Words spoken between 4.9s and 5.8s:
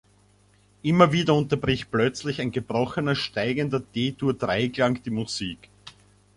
die Musik.